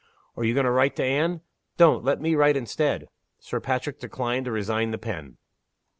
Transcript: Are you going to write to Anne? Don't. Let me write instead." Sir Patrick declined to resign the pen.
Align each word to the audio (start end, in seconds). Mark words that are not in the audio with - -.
Are 0.35 0.43
you 0.43 0.55
going 0.55 0.63
to 0.63 0.71
write 0.71 0.95
to 0.95 1.03
Anne? 1.03 1.41
Don't. 1.77 2.03
Let 2.03 2.19
me 2.19 2.33
write 2.33 2.57
instead." 2.57 3.07
Sir 3.37 3.59
Patrick 3.59 3.99
declined 3.99 4.45
to 4.45 4.51
resign 4.51 4.89
the 4.89 4.97
pen. 4.97 5.37